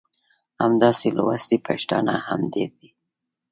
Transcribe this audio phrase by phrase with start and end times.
[0.61, 2.89] همداسې لوستي پښتانه هم ډېر دي.